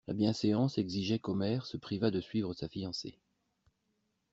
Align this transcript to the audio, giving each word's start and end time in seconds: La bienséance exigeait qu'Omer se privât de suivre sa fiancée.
La 0.07 0.15
bienséance 0.15 0.79
exigeait 0.79 1.19
qu'Omer 1.19 1.63
se 1.67 1.77
privât 1.77 2.09
de 2.09 2.21
suivre 2.21 2.55
sa 2.55 2.67
fiancée. 2.67 3.19